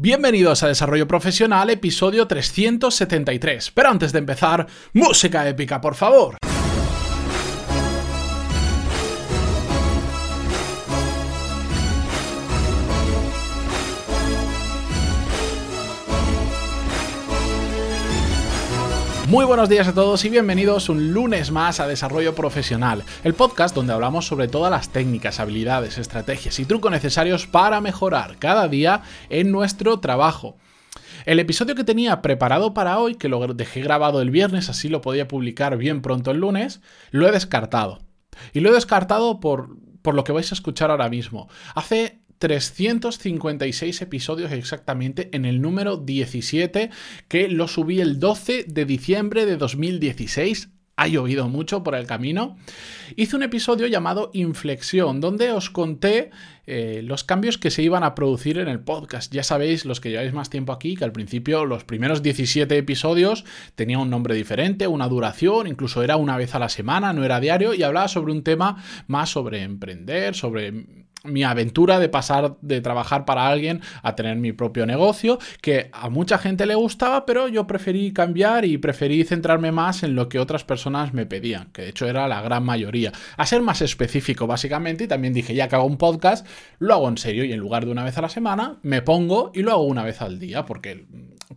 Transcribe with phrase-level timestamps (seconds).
[0.00, 3.72] Bienvenidos a Desarrollo Profesional, episodio 373.
[3.72, 6.36] Pero antes de empezar, música épica, por favor.
[19.28, 23.74] Muy buenos días a todos y bienvenidos un lunes más a Desarrollo Profesional, el podcast
[23.74, 29.02] donde hablamos sobre todas las técnicas, habilidades, estrategias y trucos necesarios para mejorar cada día
[29.28, 30.56] en nuestro trabajo.
[31.26, 35.02] El episodio que tenía preparado para hoy, que lo dejé grabado el viernes, así lo
[35.02, 37.98] podía publicar bien pronto el lunes, lo he descartado.
[38.54, 41.50] Y lo he descartado por, por lo que vais a escuchar ahora mismo.
[41.74, 46.90] Hace 356 episodios exactamente en el número 17
[47.28, 52.56] que lo subí el 12 de diciembre de 2016 ha llovido mucho por el camino,
[53.14, 56.30] hice un episodio llamado Inflexión, donde os conté
[56.66, 59.32] eh, los cambios que se iban a producir en el podcast.
[59.32, 63.44] Ya sabéis, los que lleváis más tiempo aquí, que al principio los primeros 17 episodios
[63.76, 67.38] tenían un nombre diferente, una duración, incluso era una vez a la semana, no era
[67.38, 72.80] diario, y hablaba sobre un tema más sobre emprender, sobre mi aventura de pasar de
[72.80, 77.48] trabajar para alguien a tener mi propio negocio, que a mucha gente le gustaba, pero
[77.48, 81.82] yo preferí cambiar y preferí centrarme más en lo que otras personas me pedían, que
[81.82, 83.12] de hecho era la gran mayoría.
[83.36, 86.46] A ser más específico, básicamente, y también dije, ya que hago un podcast,
[86.78, 89.50] lo hago en serio y en lugar de una vez a la semana, me pongo
[89.54, 91.06] y lo hago una vez al día, porque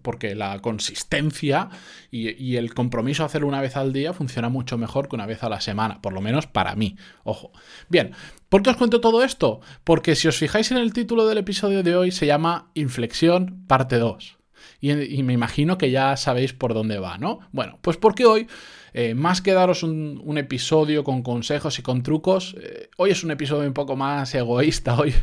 [0.02, 1.70] porque la consistencia
[2.10, 5.44] y, el compromiso a hacerlo una vez al día funciona mucho mejor que una vez
[5.44, 6.98] a la semana, por lo menos para mí.
[7.24, 7.52] Ojo.
[7.90, 8.14] Bien,
[8.52, 9.62] ¿por qué os cuento todo esto?
[9.86, 13.98] Porque si os fijáis en el título del episodio de hoy, se llama Inflexión parte
[13.98, 14.38] 2.
[14.82, 17.40] Y, me imagino que ya sabéis por dónde va, ¿no?
[17.52, 18.48] Bueno, pues porque hoy,
[18.94, 23.32] eh, más que daros un, episodio con consejos y con trucos, eh, hoy es un
[23.32, 25.00] episodio un poco más egoísta.
[25.00, 25.14] Hoy,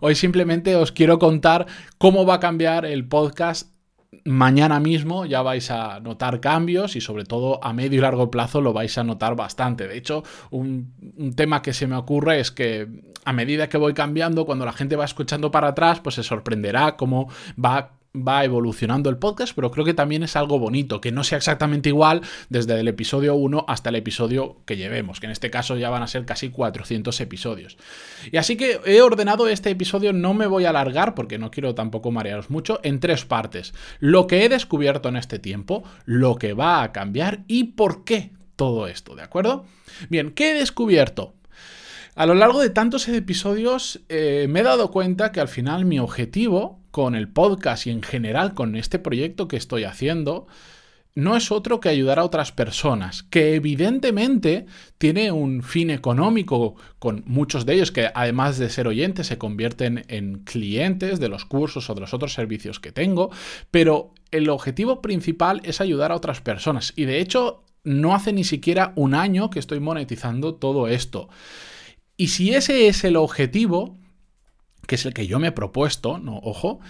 [0.00, 3.73] hoy simplemente os quiero contar cómo va a cambiar el podcast
[4.24, 8.60] mañana mismo ya vais a notar cambios y sobre todo a medio y largo plazo
[8.60, 9.88] lo vais a notar bastante.
[9.88, 10.92] De hecho, un,
[11.36, 12.88] tema que se me ocurre es que
[13.24, 16.96] a medida que voy cambiando, cuando la gente va escuchando para atrás, pues se sorprenderá
[16.96, 17.28] cómo
[17.62, 21.38] va va evolucionando el podcast, pero creo que también es algo bonito, que no sea
[21.38, 25.76] exactamente igual desde el episodio 1 hasta el episodio que llevemos, que en este caso
[25.76, 27.76] ya van a ser casi 400 episodios.
[28.30, 31.74] Y así que he ordenado este episodio, no me voy a alargar porque no quiero
[31.74, 33.74] tampoco marearos mucho, en tres partes.
[33.98, 38.30] Lo que he descubierto en este tiempo, lo que va a cambiar y por qué
[38.54, 39.64] todo esto, ¿de acuerdo?
[40.08, 41.34] Bien, ¿qué he descubierto?
[42.14, 45.98] A lo largo de tantos episodios eh, me he dado cuenta que al final mi
[45.98, 50.46] objetivo con el podcast y en general con este proyecto que estoy haciendo
[51.16, 54.66] no es otro que ayudar a otras personas, que evidentemente
[54.96, 60.04] tiene un fin económico con muchos de ellos que además de ser oyentes se convierten
[60.06, 63.32] en clientes de los cursos o de los otros servicios que tengo,
[63.72, 68.44] pero el objetivo principal es ayudar a otras personas y de hecho no hace ni
[68.44, 71.28] siquiera un año que estoy monetizando todo esto.
[72.16, 73.98] Y si ese es el objetivo,
[74.86, 76.80] que es el que yo me he propuesto, no, ojo,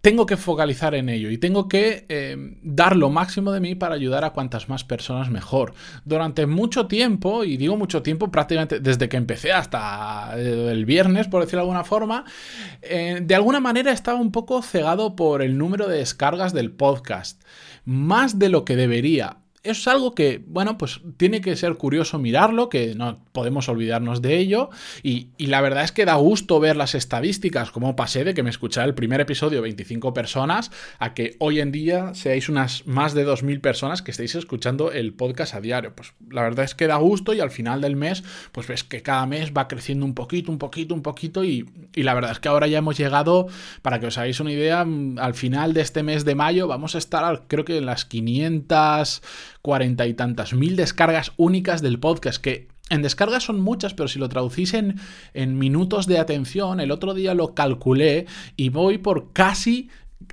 [0.00, 3.94] tengo que focalizar en ello y tengo que eh, dar lo máximo de mí para
[3.94, 5.74] ayudar a cuantas más personas mejor.
[6.04, 11.28] Durante mucho tiempo, y digo mucho tiempo, prácticamente desde que empecé hasta eh, el viernes,
[11.28, 12.24] por decirlo de alguna forma,
[12.80, 17.42] eh, de alguna manera estaba un poco cegado por el número de descargas del podcast.
[17.84, 22.70] Más de lo que debería es algo que, bueno, pues tiene que ser curioso mirarlo,
[22.70, 24.70] que no podemos olvidarnos de ello.
[25.02, 28.50] Y, la verdad es que da gusto ver las estadísticas, como pasé de que me
[28.50, 33.26] escuchara el primer episodio 25 personas, a que hoy en día seáis unas más de
[33.26, 35.94] 2.000 personas que estéis escuchando el podcast a diario.
[35.94, 39.02] Pues la verdad es que da gusto y al final del mes, pues ves que
[39.02, 41.44] cada mes va creciendo un poquito, un poquito, un poquito.
[41.44, 43.48] Y, y la verdad es que ahora ya hemos llegado,
[43.82, 46.98] para que os hagáis una idea, al final de este mes de mayo vamos a
[46.98, 49.22] estar, creo que en las 500
[49.62, 54.18] cuarenta y tantas mil descargas únicas del podcast, que en descargas son muchas, pero si
[54.18, 54.98] lo traducís en,
[55.58, 58.26] minutos de atención, el otro día lo calculé
[58.56, 59.88] y voy por casi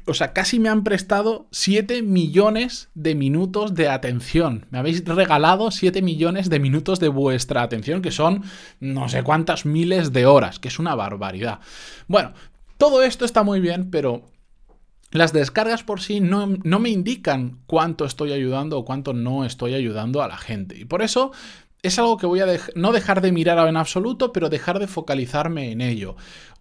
[0.05, 4.65] o sea, casi me han prestado 7 millones de minutos de atención.
[4.69, 8.43] Me habéis regalado 7 millones de minutos de vuestra atención, que son
[8.81, 11.59] no sé cuántas miles de horas, que es una barbaridad.
[12.07, 12.33] Bueno,
[12.77, 14.23] todo esto está muy bien, pero
[15.11, 20.21] las descargas por sí no, me indican cuánto estoy ayudando o cuánto no estoy ayudando
[20.21, 20.77] a la gente.
[20.77, 21.31] Y por eso
[21.81, 25.71] es algo que voy a no dejar de mirar en absoluto, pero dejar de focalizarme
[25.71, 26.15] en ello.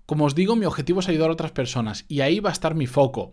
[0.07, 2.77] Como os digo, mi objetivo es ayudar a otras personas y ahí va a estar
[2.77, 3.33] mi foco.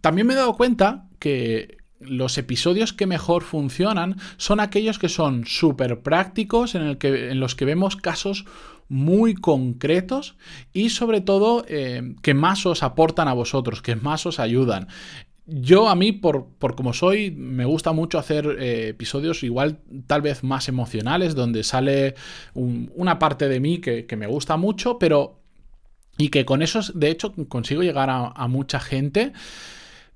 [0.00, 5.44] También me he dado cuenta que los episodios que mejor funcionan son aquellos que son
[5.44, 8.46] súper prácticos, en, en los que vemos casos
[8.88, 10.36] muy concretos
[10.72, 14.88] y sobre todo eh, que más os aportan a vosotros, que más os ayudan.
[15.50, 20.20] Yo a mí, por, por como soy, me gusta mucho hacer eh, episodios igual tal
[20.20, 22.16] vez más emocionales, donde sale
[22.52, 25.40] una parte de mí que, me gusta mucho, pero...
[26.18, 29.32] Y que con eso, de hecho, consigo llegar a, mucha gente.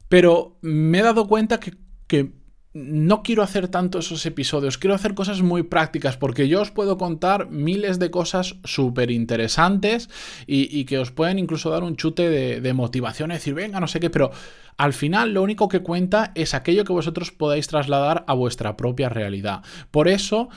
[0.09, 1.75] Pero me he dado cuenta que,
[2.09, 2.33] que
[2.75, 6.97] no quiero hacer tanto esos episodios, quiero hacer cosas muy prácticas porque yo os puedo
[6.97, 10.09] contar miles de cosas súper interesantes
[10.47, 13.87] y, que os pueden incluso dar un chute de, de, motivación y decir, venga, no
[13.87, 14.31] sé qué, pero
[14.79, 19.11] al final lo único que cuenta es aquello que vosotros podáis trasladar a vuestra propia
[19.11, 19.63] realidad.
[19.91, 20.49] Por eso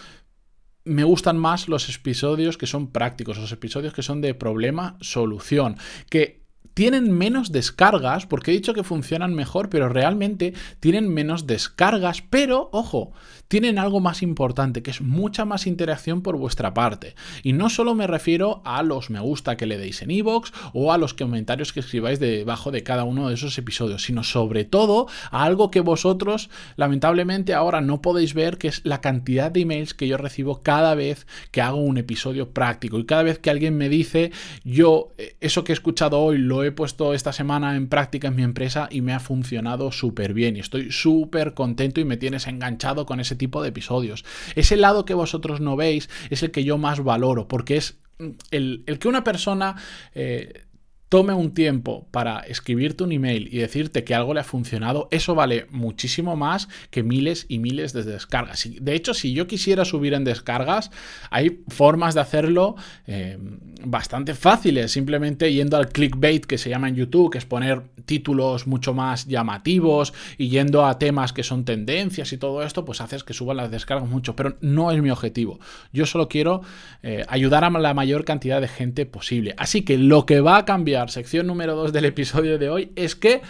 [0.86, 5.78] me gustan más los episodios que son prácticos, los episodios que son de problema-solución,
[6.10, 6.45] que
[6.76, 12.70] tienen menos descargas, porque he dicho que funcionan mejor, pero realmente tienen menos descargas, pero
[12.74, 13.14] ojo,
[13.48, 17.16] tienen algo más importante, que es mucha más interacción por vuestra parte.
[17.44, 20.92] Y no solo me refiero a los me gusta que le deis en iVoox o
[20.92, 25.08] a los comentarios que escribáis debajo de cada uno de esos episodios, sino sobre todo
[25.32, 29.94] a algo que vosotros lamentablemente ahora no podéis ver, que es la cantidad de emails
[29.94, 33.00] que yo recibo cada vez que hago un episodio práctico.
[33.00, 34.32] Y cada vez que alguien me dice,
[34.66, 38.36] yo eh, eso que he escuchado hoy lo he puesto esta semana en práctica en
[38.36, 42.48] mi empresa y me ha funcionado súper bien y estoy súper contento y me tienes
[42.48, 44.26] enganchado con ese tipo de episodios.
[44.56, 47.98] Ese lado que vosotros no veis es el que yo más valoro, porque es
[48.52, 49.76] el, que una persona
[50.14, 50.64] eh,
[51.10, 55.36] tome un tiempo para escribirte un email y decirte que algo le ha funcionado, eso
[55.36, 58.68] vale muchísimo más que miles y miles de descargas.
[58.82, 60.92] De hecho, si yo quisiera subir en descargas,
[61.30, 62.76] hay formas de hacerlo
[63.06, 63.38] eh,
[63.86, 68.66] bastante fáciles, simplemente yendo al clickbait que se llama en YouTube, que es poner títulos
[68.66, 73.24] mucho más llamativos y yendo a temas que son tendencias y todo esto, pues haces
[73.24, 75.60] que suban las descargas mucho, pero no es mi objetivo.
[75.94, 76.62] Yo solo quiero
[77.04, 79.54] eh, ayudar a la mayor cantidad de gente posible.
[79.58, 83.16] Así que lo que va a cambiar sección número 2 del episodio de hoy, es
[83.16, 83.42] que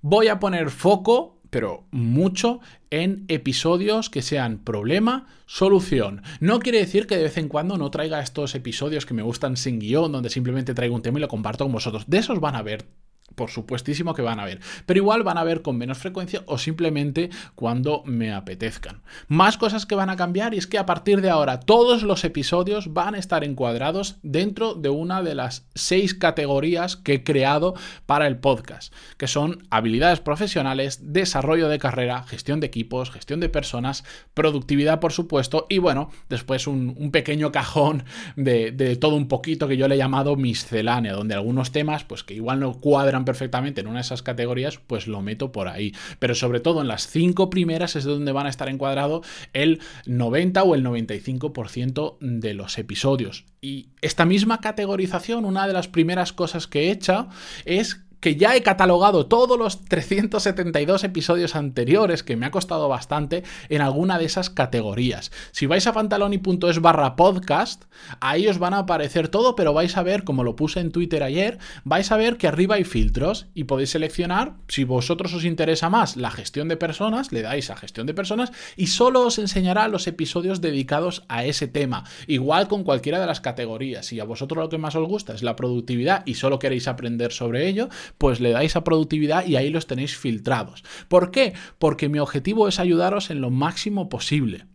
[0.00, 2.60] voy a poner foco, pero mucho,
[2.90, 6.22] en episodios que sean problema, solución.
[6.40, 9.56] No quiere decir que de vez en cuando no traiga estos episodios que me gustan
[9.56, 12.04] sin guion, donde simplemente traigo un tema y lo comparto con vosotros.
[12.06, 12.86] De esos van a ver
[13.36, 14.60] por supuestísimo que van a ver.
[14.86, 19.02] Pero igual van a ver con menos frecuencia o simplemente cuando me apetezcan.
[19.28, 22.24] Más cosas que van a cambiar y es que a partir de ahora todos los
[22.24, 27.74] episodios van a estar encuadrados dentro de una de las seis categorías que he creado
[28.06, 33.50] para el podcast, que son habilidades profesionales, desarrollo de carrera, gestión de equipos, gestión de
[33.50, 34.04] personas,
[34.34, 38.04] productividad por supuesto y bueno, después un, pequeño cajón
[38.34, 42.24] de, de todo un poquito que yo le he llamado miscelánea, donde algunos temas pues
[42.24, 45.94] que igual no cuadran perfectamente en una de esas categorías, pues lo meto por ahí.
[46.18, 50.62] Pero sobre todo en las cinco primeras es donde van a estar encuadrado el 90
[50.62, 53.44] o el 95% de los episodios.
[53.60, 57.28] Y esta misma categorización, una de las primeras cosas que he hecho
[57.66, 63.44] es que ya he catalogado todos los 372 episodios anteriores, que me ha costado bastante,
[63.68, 65.30] en alguna de esas categorías.
[65.52, 67.84] Si vais a pantaloni.es barra podcast,
[68.18, 71.22] ahí os van a aparecer todo, pero vais a ver, como lo puse en Twitter
[71.22, 75.88] ayer, vais a ver que arriba hay filtros y podéis seleccionar, si vosotros os interesa
[75.88, 79.86] más la gestión de personas, le dais a gestión de personas y solo os enseñará
[79.86, 82.02] los episodios dedicados a ese tema.
[82.26, 84.06] Igual con cualquiera de las categorías.
[84.06, 87.30] Si a vosotros lo que más os gusta es la productividad y solo queréis aprender
[87.30, 87.88] sobre ello,
[88.18, 90.84] pues le dais a productividad y ahí los tenéis filtrados.
[91.08, 91.54] ¿Por qué?
[91.78, 94.66] Porque mi objetivo es ayudaros en lo máximo posible.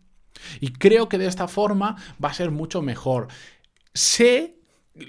[0.60, 3.28] Y creo que de esta forma va a ser mucho mejor.
[3.94, 4.56] Sé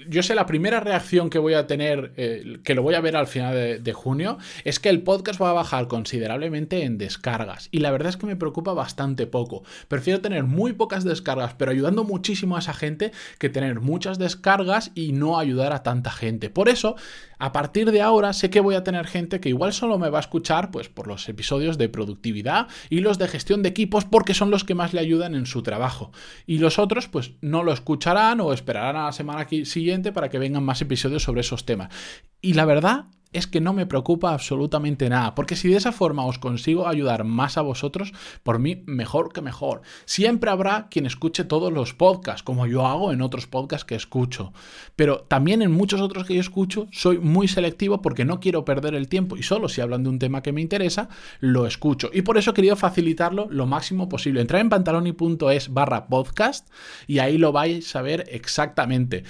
[0.08, 3.16] yo sé la primera reacción que voy a tener, eh, que lo voy a ver
[3.16, 7.68] al final de, de, junio, es que el podcast va a bajar considerablemente en descargas.
[7.70, 9.62] Y la verdad es que me preocupa bastante poco.
[9.88, 14.90] Prefiero tener muy pocas descargas, pero ayudando muchísimo a esa gente, que tener muchas descargas
[14.94, 16.48] y no ayudar a tanta gente.
[16.48, 16.96] Por eso,
[17.44, 20.16] a partir de ahora sé que voy a tener gente que igual solo me va
[20.16, 24.32] a escuchar pues por los episodios de productividad y los de gestión de equipos porque
[24.32, 26.10] son los que más le ayudan en su trabajo.
[26.46, 30.38] Y los otros pues no lo escucharán o esperarán a la semana siguiente para que
[30.38, 31.90] vengan más episodios sobre esos temas.
[32.40, 36.24] Y la verdad es que no me preocupa absolutamente nada, porque si de esa forma
[36.24, 38.12] os consigo ayudar más a vosotros,
[38.42, 39.82] por mí mejor que mejor.
[40.06, 44.52] Siempre habrá quien escuche todos los podcasts, como yo hago en otros podcasts que escucho,
[44.96, 48.94] pero también en muchos otros que yo escucho soy muy selectivo porque no quiero perder
[48.94, 51.08] el tiempo y solo si hablan de un tema que me interesa,
[51.40, 52.10] lo escucho.
[52.12, 54.40] Y por eso he querido facilitarlo lo máximo posible.
[54.40, 56.68] Entrar en pantaloni.es barra podcast
[57.06, 59.24] y ahí lo vais a ver exactamente.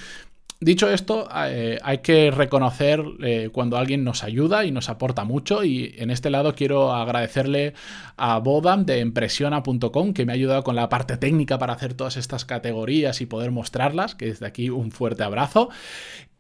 [0.65, 5.63] Dicho esto, eh, hay que reconocer eh, cuando alguien nos ayuda y nos aporta mucho
[5.63, 7.75] y en este lado quiero agradecerle
[8.17, 12.17] a Bodam de impresiona.com que me ha ayudado con la parte técnica para hacer todas
[12.17, 15.69] estas categorías y poder mostrarlas, que desde aquí un fuerte abrazo.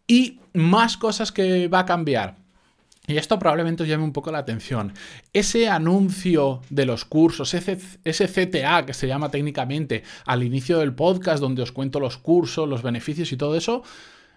[0.07, 2.44] Y más cosas que va a cambiar.
[3.07, 4.95] Y esto probablemente os llame un poco la atención.
[5.33, 11.41] Ese anuncio de los cursos, ese, CTA que se llama técnicamente al inicio del podcast
[11.41, 13.83] donde os cuento los cursos, los beneficios y todo eso,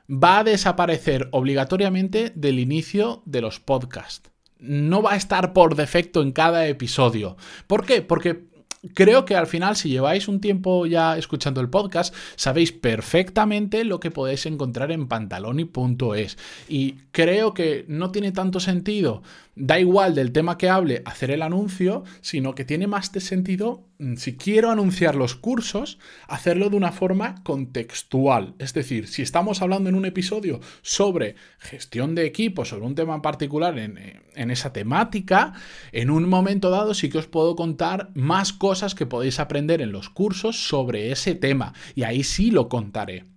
[0.09, 4.29] va a desaparecer obligatoriamente del inicio de los podcasts.
[4.59, 7.37] No va a estar por defecto en cada episodio.
[7.67, 8.01] ¿Por qué?
[8.01, 8.47] Porque
[8.93, 13.99] creo que al final, si lleváis un tiempo ya escuchando el podcast, sabéis perfectamente lo
[13.99, 16.37] que podéis encontrar en pantaloni.es.
[16.67, 19.21] Y creo que no tiene tanto sentido,
[19.57, 23.87] da igual del tema que hable, hacer el anuncio, sino que tiene más de sentido,
[23.99, 25.97] mm, si quiero anunciar los cursos,
[26.27, 28.55] hacerlo de una forma contextual.
[28.59, 33.15] Es decir, si estamos hablando en un episodio sobre gestión de equipos, sobre un tema
[33.15, 33.97] en particular en,
[34.35, 35.53] en esa temática,
[35.91, 39.91] en un momento dado sí que os puedo contar más cosas que podéis aprender en
[39.91, 41.73] los cursos sobre ese tema.
[41.95, 43.36] Y ahí sí lo contaré.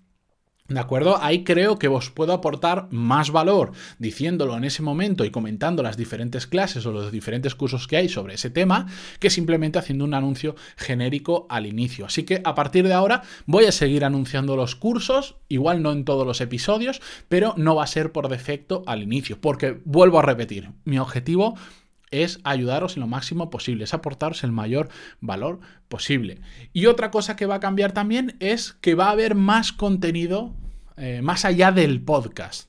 [0.70, 1.20] ¿De acuerdo?
[1.20, 5.96] Ahí creo que os puedo aportar más valor diciéndolo en ese momento y comentando las
[5.96, 8.86] diferentes clases o los diferentes cursos que hay sobre ese tema
[9.18, 12.06] que simplemente haciendo un anuncio genérico al inicio.
[12.06, 16.04] Así que a partir de ahora voy a seguir anunciando los cursos, igual no en
[16.04, 20.22] todos los episodios, pero no va a ser por defecto al inicio, porque vuelvo a
[20.22, 21.56] repetir, mi objetivo
[22.10, 24.88] es ayudaros en lo máximo posible, es aportaros el mayor
[25.20, 26.40] valor posible.
[26.72, 30.54] Y otra cosa que va a cambiar también es que va a haber más contenido
[30.96, 32.68] eh, más allá del podcast.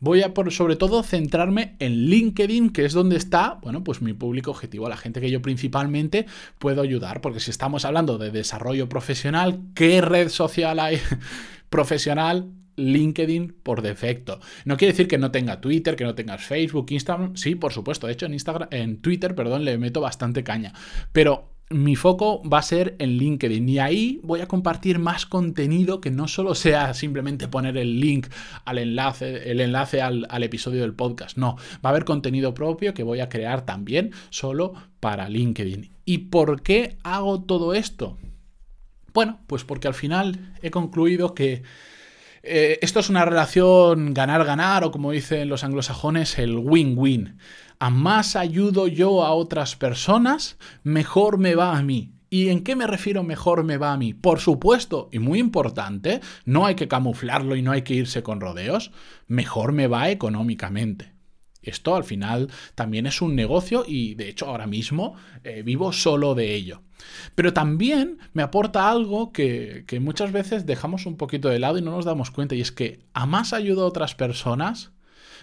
[0.00, 4.12] Voy a por, sobre todo centrarme en LinkedIn, que es donde está, bueno, pues mi
[4.12, 6.26] público objetivo, la gente que yo principalmente
[6.58, 11.00] puedo ayudar, porque si estamos hablando de desarrollo profesional, ¿qué red social hay
[11.70, 14.40] profesional LinkedIn por defecto.
[14.64, 17.36] No quiere decir que no tenga Twitter, que no tengas Facebook, Instagram.
[17.36, 18.06] Sí, por supuesto.
[18.06, 20.72] De hecho, en Instagram, en Twitter, perdón, le meto bastante caña.
[21.12, 26.00] Pero mi foco va a ser en LinkedIn y ahí voy a compartir más contenido
[26.00, 28.26] que no solo sea simplemente poner el link
[28.64, 31.38] al enlace, el enlace al, al, episodio del podcast.
[31.38, 35.90] No, va a haber contenido propio que voy a crear también solo para LinkedIn.
[36.04, 38.18] ¿Y por qué hago todo esto?
[39.14, 41.62] Bueno, pues porque al final he concluido que
[42.46, 47.38] eh, esto es una relación ganar-ganar o como dicen los anglosajones, el win-win.
[47.78, 52.12] A más ayudo yo a otras personas, mejor me va a mí.
[52.28, 54.12] ¿Y en qué me refiero mejor me va a mí?
[54.12, 58.40] Por supuesto, y muy importante, no hay que camuflarlo y no hay que irse con
[58.40, 58.90] rodeos,
[59.26, 61.13] mejor me va económicamente.
[61.64, 66.34] Esto al final también es un negocio y de hecho ahora mismo eh, vivo solo
[66.34, 66.82] de ello.
[67.34, 71.82] Pero también me aporta algo que, que, muchas veces dejamos un poquito de lado y
[71.82, 74.92] no nos damos cuenta y es que a más ayudo a otras personas,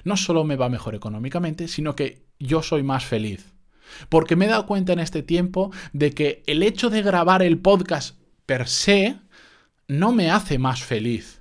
[0.04, 3.54] no solo me va mejor económicamente, sino que yo soy más feliz.
[4.10, 7.60] Porque me he dado cuenta en este tiempo de que el hecho de grabar el
[7.60, 9.18] podcast per se
[9.88, 11.41] no me hace más feliz.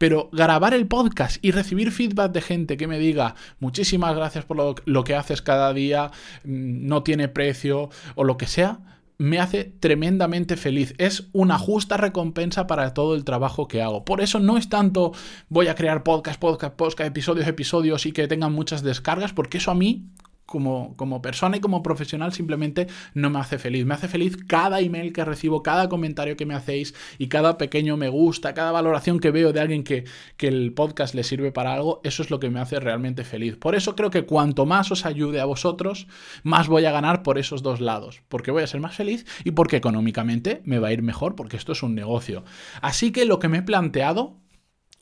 [0.00, 4.56] Pero grabar el podcast y recibir feedback de gente que me diga muchísimas gracias por
[4.86, 6.10] lo, que haces cada día,
[6.42, 8.80] mm, no tiene precio o lo que sea,
[9.18, 10.94] me hace tremendamente feliz.
[10.96, 14.06] Es una justa recompensa para todo el trabajo que hago.
[14.06, 15.12] Por eso no es tanto
[15.50, 19.70] voy a crear podcast, podcast, podcast, episodios, episodios y que tengan muchas descargas, porque eso
[19.70, 20.06] a mí
[20.50, 23.86] como, persona y como profesional simplemente no me hace feliz.
[23.86, 27.96] Me hace feliz cada email que recibo, cada comentario que me hacéis y cada pequeño
[27.96, 30.04] me gusta, cada valoración que veo de alguien que,
[30.36, 32.00] que el podcast le sirve para algo.
[32.02, 33.56] Eso es lo que me hace realmente feliz.
[33.56, 36.08] Por eso creo que cuanto más os ayude a vosotros,
[36.42, 38.22] más voy a ganar por esos dos lados.
[38.28, 41.56] Porque voy a ser más feliz y porque económicamente me va a ir mejor, porque
[41.56, 42.42] esto es un negocio.
[42.82, 44.36] Así que lo que me he planteado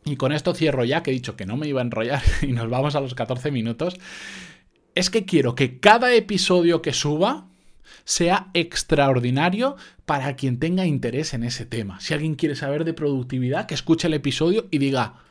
[0.04, 2.48] y con esto cierro ya, que he dicho que no me iba a enrollar y
[2.48, 3.96] nos vamos a los 14 minutos
[4.98, 7.46] es que quiero que cada episodio que suba
[8.02, 9.76] sea extraordinario
[10.06, 12.00] para quien tenga interés en ese tema.
[12.00, 15.22] Si alguien quiere saber de productividad, que escuche el episodio y diga,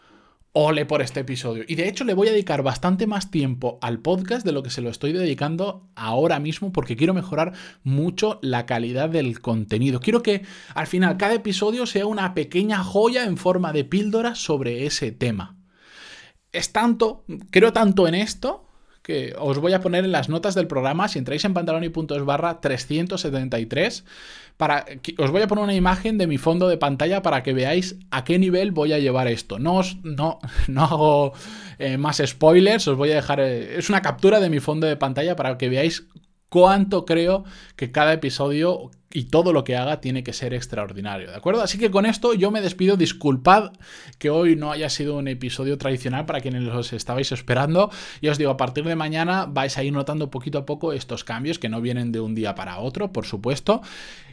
[0.53, 1.65] ole por este episodio.
[1.67, 4.69] Y de hecho le voy a dedicar bastante más tiempo al podcast de lo que
[4.69, 7.51] se lo estoy dedicando ahora mismo porque quiero mejorar
[7.83, 10.00] mucho la calidad del contenido.
[10.00, 10.43] Quiero que
[10.75, 15.57] al final cada episodio sea una pequeña joya en forma de píldora sobre ese tema.
[16.53, 18.66] Es tanto, creo tanto en esto
[19.08, 22.60] que os voy a poner en las notas del programa, si entráis en pantaloni.es barra
[22.60, 24.04] 373,
[24.58, 24.86] para,
[25.18, 28.26] os voy a poner una imagen de mi fondo de pantalla para que veáis a
[28.26, 29.60] qué nivel voy a llevar esto.
[29.60, 31.34] No, no, no hago
[31.80, 34.98] eh, más spoilers, os voy a dejar, eh, es una captura de mi fondo de
[34.98, 36.06] pantalla para que veáis
[36.50, 37.46] cuánto creo
[37.78, 41.62] que cada episodio y todo lo que haga tiene que ser extraordinario, ¿de acuerdo?
[41.62, 43.72] Así que con esto yo me despido, disculpad
[44.18, 48.38] que hoy no haya sido un episodio tradicional para quienes los estabais esperando, y os
[48.38, 51.70] digo, a partir de mañana vais a ir notando poquito a poco estos cambios que
[51.70, 53.82] no vienen de un día para otro, por supuesto,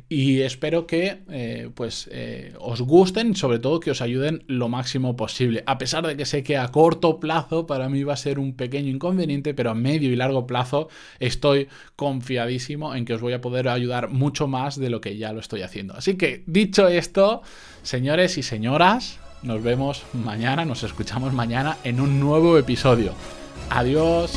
[0.09, 5.17] y espero que eh, pues eh, os gusten, sobre todo que os ayuden lo máximo
[5.17, 8.39] posible, a pesar de que sé que a corto plazo para mí va a ser
[8.39, 10.89] un pequeño inconveniente, pero a medio y largo plazo
[11.21, 15.41] estoy confiadísimo en que os voy a poder ayudar mucho de lo que ya lo
[15.41, 15.95] estoy haciendo.
[15.95, 17.43] Así que, dicho esto,
[17.83, 23.13] señores y señoras, nos vemos mañana, nos escuchamos mañana en un nuevo episodio.
[23.71, 24.33] Adiós.